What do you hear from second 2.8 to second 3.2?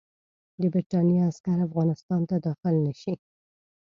نه شي.